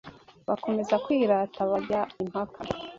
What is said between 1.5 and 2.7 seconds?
bajya impaka,